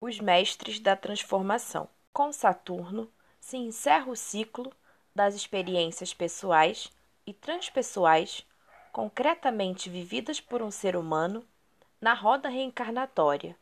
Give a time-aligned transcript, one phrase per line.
[0.00, 1.88] Os mestres da transformação.
[2.12, 3.10] Com Saturno
[3.40, 4.72] se encerra o ciclo
[5.12, 6.92] das experiências pessoais
[7.26, 8.46] e transpessoais
[8.92, 11.44] concretamente vividas por um ser humano
[12.00, 13.56] na roda reencarnatória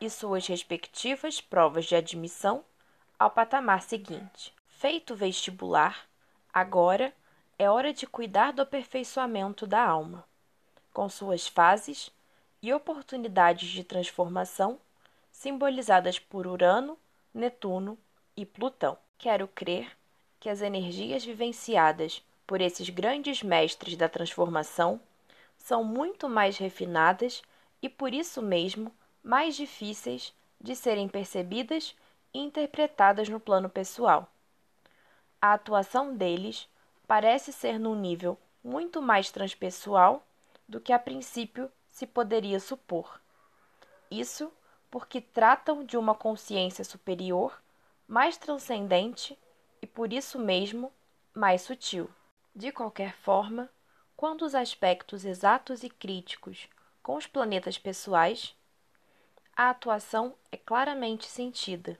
[0.00, 2.64] e suas respectivas provas de admissão
[3.18, 4.54] ao patamar seguinte.
[4.68, 6.06] Feito o vestibular,
[6.52, 7.12] agora
[7.58, 10.24] é hora de cuidar do aperfeiçoamento da alma,
[10.92, 12.12] com suas fases
[12.62, 14.78] e oportunidades de transformação
[15.44, 16.98] simbolizadas por Urano,
[17.34, 17.98] Netuno
[18.34, 18.96] e Plutão.
[19.18, 19.94] Quero crer
[20.40, 24.98] que as energias vivenciadas por esses grandes mestres da transformação
[25.58, 27.42] são muito mais refinadas
[27.82, 28.90] e por isso mesmo
[29.22, 31.94] mais difíceis de serem percebidas
[32.32, 34.26] e interpretadas no plano pessoal.
[35.42, 36.66] A atuação deles
[37.06, 40.26] parece ser num nível muito mais transpessoal
[40.66, 43.20] do que a princípio se poderia supor.
[44.10, 44.50] Isso
[44.94, 47.60] porque tratam de uma consciência superior,
[48.06, 49.36] mais transcendente
[49.82, 50.92] e por isso mesmo
[51.34, 52.08] mais sutil.
[52.54, 53.68] De qualquer forma,
[54.16, 56.68] quando os aspectos exatos e críticos
[57.02, 58.54] com os planetas pessoais,
[59.56, 61.98] a atuação é claramente sentida,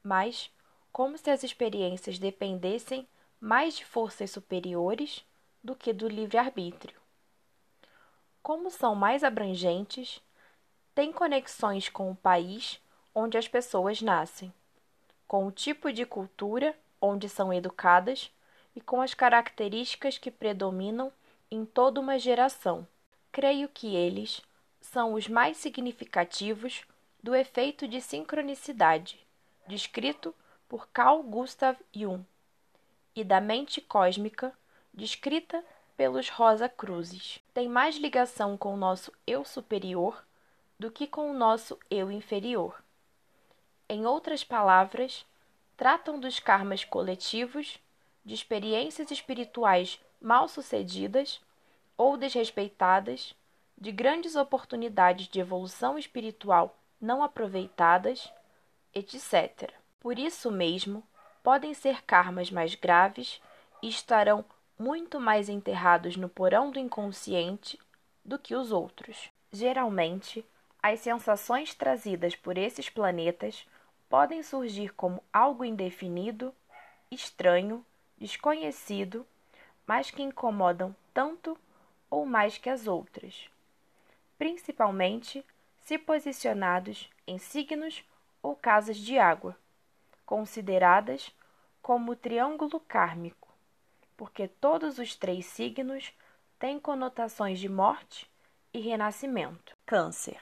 [0.00, 0.52] mas
[0.92, 3.08] como se as experiências dependessem
[3.40, 5.26] mais de forças superiores
[5.64, 7.00] do que do livre-arbítrio.
[8.40, 10.22] Como são mais abrangentes,
[10.94, 12.80] têm conexões com o país
[13.14, 14.52] onde as pessoas nascem,
[15.26, 18.30] com o tipo de cultura onde são educadas
[18.74, 21.12] e com as características que predominam
[21.50, 22.86] em toda uma geração.
[23.32, 24.42] Creio que eles
[24.80, 26.84] são os mais significativos
[27.22, 29.24] do efeito de sincronicidade,
[29.66, 30.34] descrito
[30.68, 32.24] por Carl Gustav Jung,
[33.14, 34.52] e da mente cósmica,
[34.94, 35.64] descrita
[35.96, 37.40] pelos Rosa Cruzes.
[37.52, 40.24] Tem mais ligação com o nosso eu superior
[40.80, 42.82] do que com o nosso eu inferior.
[43.86, 45.26] Em outras palavras,
[45.76, 47.78] tratam dos karmas coletivos,
[48.24, 51.38] de experiências espirituais mal sucedidas
[51.98, 53.34] ou desrespeitadas,
[53.76, 58.32] de grandes oportunidades de evolução espiritual não aproveitadas,
[58.94, 59.74] etc.
[60.00, 61.06] Por isso mesmo,
[61.42, 63.38] podem ser karmas mais graves
[63.82, 64.42] e estarão
[64.78, 67.78] muito mais enterrados no porão do inconsciente
[68.24, 69.30] do que os outros.
[69.52, 70.42] Geralmente,
[70.82, 73.66] as sensações trazidas por esses planetas
[74.08, 76.54] podem surgir como algo indefinido,
[77.10, 77.84] estranho,
[78.18, 79.26] desconhecido,
[79.86, 81.58] mas que incomodam tanto
[82.10, 83.48] ou mais que as outras,
[84.38, 85.44] principalmente
[85.82, 88.04] se posicionados em signos
[88.42, 89.56] ou casas de água,
[90.24, 91.34] consideradas
[91.82, 93.48] como triângulo kármico,
[94.16, 96.12] porque todos os três signos
[96.58, 98.30] têm conotações de morte
[98.72, 99.76] e renascimento.
[99.86, 100.38] Câncer,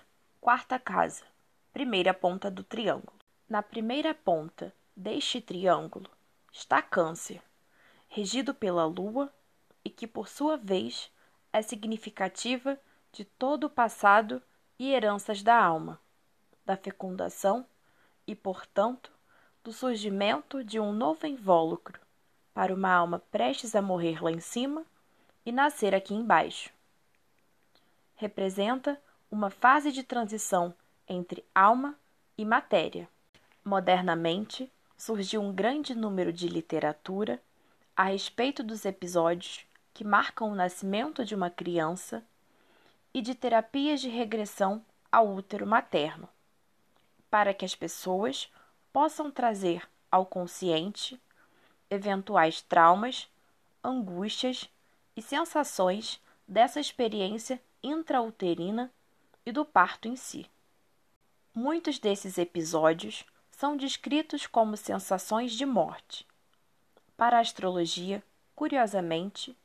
[0.49, 1.27] quarta casa,
[1.75, 3.13] primeira ponta do triângulo.
[3.47, 6.11] Na primeira ponta deste triângulo
[6.51, 7.43] está Câncer,
[8.09, 9.31] regido pela Lua
[9.85, 11.13] e que, por sua vez,
[11.53, 12.81] é significativa
[13.13, 14.43] de todo o passado
[14.79, 16.01] e heranças da alma,
[16.65, 17.67] da fecundação
[18.27, 19.13] e, portanto,
[19.63, 22.01] do surgimento de um novo invólucro
[22.55, 24.87] para uma alma prestes a morrer lá em cima
[25.45, 26.71] e nascer aqui embaixo.
[28.15, 28.99] Representa
[29.31, 30.75] uma fase de transição
[31.07, 31.95] entre alma
[32.37, 33.09] e matéria.
[33.65, 37.41] Modernamente, surgiu um grande número de literatura
[37.97, 42.25] a respeito dos episódios que marcam o nascimento de uma criança
[43.13, 46.29] e de terapias de regressão ao útero materno,
[47.31, 48.51] para que as pessoas
[48.93, 51.21] possam trazer ao consciente
[51.91, 53.29] eventuais traumas,
[53.83, 54.69] angústias
[55.17, 58.91] e sensações dessa experiência intrauterina
[59.49, 60.47] e do parto em si.
[61.55, 66.27] Muitos desses episódios são descritos como sensações de morte.
[67.17, 68.23] Para a astrologia,
[68.55, 69.57] curiosamente,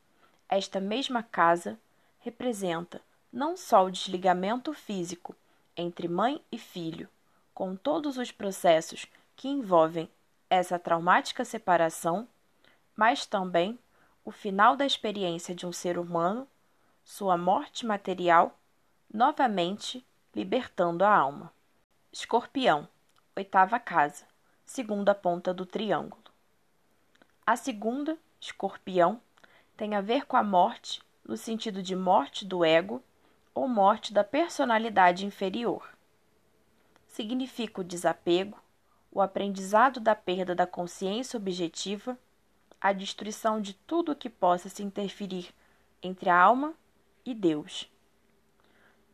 [0.48, 1.78] esta mesma casa
[2.20, 5.36] representa não só o desligamento físico
[5.76, 7.10] entre mãe e filho,
[7.54, 9.06] com todos os processos
[9.36, 10.10] que envolvem
[10.50, 12.26] essa traumática separação,
[12.96, 13.78] mas também
[14.24, 16.48] o final da experiência de um ser humano,
[17.04, 18.58] sua morte material,
[19.14, 20.04] novamente
[20.36, 21.54] libertando a alma.
[22.12, 22.88] Escorpião,
[23.36, 24.26] oitava casa,
[24.66, 26.24] segunda ponta do triângulo.
[27.46, 29.22] A segunda, Escorpião,
[29.78, 33.04] tem a ver com a morte no sentido de morte do ego
[33.54, 35.88] ou morte da personalidade inferior.
[37.08, 38.58] Significa o desapego,
[39.12, 42.18] o aprendizado da perda da consciência objetiva,
[42.82, 45.54] a destruição de tudo o que possa se interferir
[46.02, 46.74] entre a alma
[47.24, 47.93] e Deus.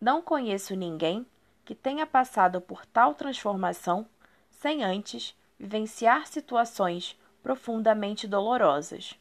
[0.01, 1.25] Não conheço ninguém
[1.65, 4.07] que tenha passado por tal transformação
[4.49, 9.15] sem antes vivenciar situações profundamente dolorosas.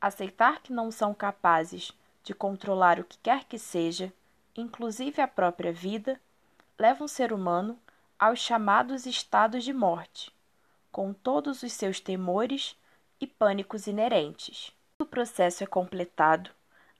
[0.00, 1.92] Aceitar que não são capazes
[2.22, 4.12] de controlar o que quer que seja,
[4.56, 6.20] inclusive a própria vida,
[6.78, 7.78] leva um ser humano
[8.18, 10.32] aos chamados estados de morte,
[10.92, 12.76] com todos os seus temores
[13.20, 14.72] e pânicos inerentes.
[14.96, 16.50] Quando o processo é completado,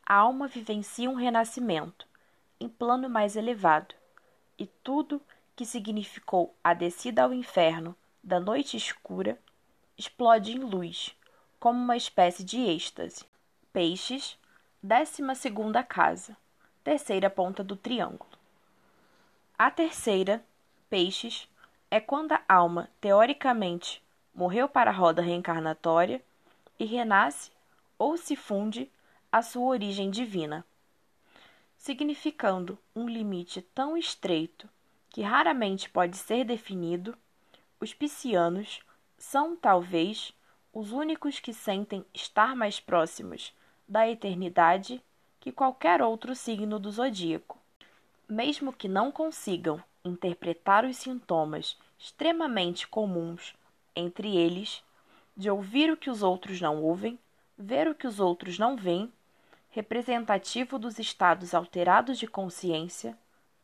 [0.05, 2.08] a alma vivencia um renascimento,
[2.61, 3.95] em plano mais elevado,
[4.59, 5.23] e tudo
[5.55, 9.39] que significou a descida ao inferno da noite escura
[9.97, 11.15] explode em luz,
[11.59, 13.25] como uma espécie de êxtase.
[13.73, 14.39] Peixes,
[14.83, 16.37] décima segunda casa,
[16.83, 18.31] terceira ponta do triângulo.
[19.59, 20.45] A terceira,
[20.89, 21.49] peixes,
[21.91, 24.03] é quando a alma, teoricamente,
[24.35, 26.23] morreu para a roda reencarnatória
[26.79, 27.51] e renasce
[27.99, 28.91] ou se funde
[29.33, 30.65] à sua origem divina,
[31.79, 34.69] significando um limite tão estreito
[35.09, 37.17] que raramente pode ser definido,
[37.81, 38.81] os piscianos
[39.17, 40.35] são, talvez,
[40.73, 43.55] os únicos que sentem estar mais próximos
[43.89, 45.03] da eternidade
[45.41, 47.57] que qualquer outro signo do zodíaco.
[48.29, 53.55] Mesmo que não consigam interpretar os sintomas extremamente comuns
[53.95, 54.83] entre eles,
[55.37, 57.19] de ouvir o que os outros não ouvem,
[57.57, 59.11] ver o que os outros não veem,
[59.71, 63.17] representativo dos estados alterados de consciência,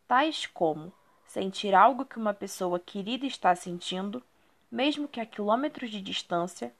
[0.06, 0.93] tais como
[1.27, 4.23] sentir algo que uma pessoa querida está sentindo,
[4.71, 6.73] mesmo que a quilômetros de distância,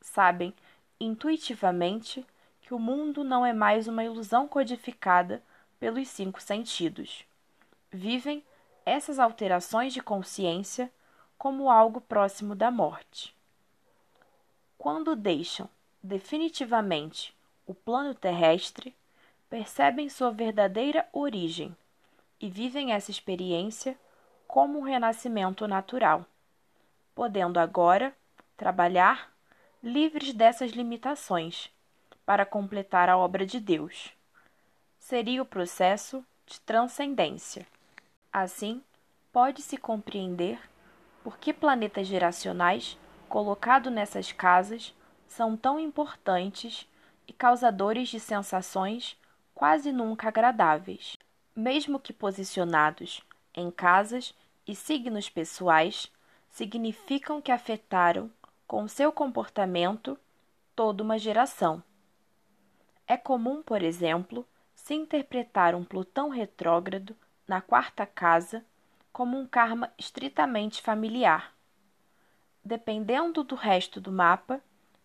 [0.00, 0.54] sabem
[0.98, 2.26] intuitivamente
[2.60, 5.42] que o mundo não é mais uma ilusão codificada
[5.78, 7.24] pelos cinco sentidos.
[7.90, 8.42] Vivem
[8.84, 10.90] essas alterações de consciência
[11.36, 13.34] como algo próximo da morte.
[14.78, 15.68] Quando deixam
[16.02, 17.34] definitivamente
[17.66, 18.94] o plano terrestre,
[19.48, 21.76] percebem sua verdadeira origem
[22.40, 23.96] e vivem essa experiência
[24.46, 26.26] como um renascimento natural,
[27.14, 28.14] podendo agora
[28.56, 29.32] trabalhar
[29.82, 31.70] livres dessas limitações
[32.24, 34.12] para completar a obra de Deus.
[34.98, 37.66] Seria o processo de transcendência.
[38.32, 38.82] Assim,
[39.32, 40.58] pode-se compreender
[41.22, 42.98] por que planetas geracionais
[43.28, 44.94] colocados nessas casas
[45.26, 46.86] são tão importantes
[47.26, 49.16] e causadores de sensações
[49.54, 51.16] quase nunca agradáveis.
[51.54, 53.22] Mesmo que posicionados
[53.54, 54.34] em casas
[54.66, 56.10] e signos pessoais,
[56.48, 58.30] significam que afetaram
[58.66, 60.18] com seu comportamento
[60.74, 61.82] toda uma geração.
[63.06, 67.16] É comum, por exemplo, se interpretar um Plutão retrógrado
[67.46, 68.64] na quarta casa
[69.12, 71.52] como um karma estritamente familiar.
[72.64, 74.62] Dependendo do resto do mapa,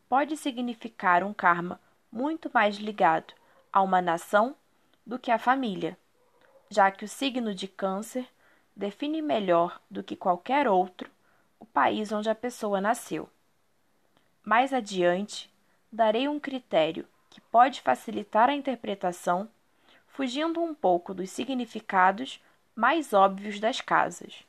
[0.08, 1.80] pode significar um karma
[2.18, 3.36] muito mais ligado
[3.72, 4.56] a uma nação
[5.06, 5.96] do que à família,
[6.68, 8.28] já que o signo de Câncer
[8.76, 11.12] define melhor do que qualquer outro
[11.60, 13.30] o país onde a pessoa nasceu.
[14.44, 15.54] Mais adiante,
[15.92, 19.48] darei um critério que pode facilitar a interpretação,
[20.08, 22.44] fugindo um pouco dos significados
[22.76, 24.44] mais óbvios das casas.